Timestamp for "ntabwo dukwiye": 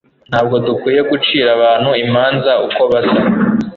0.29-1.01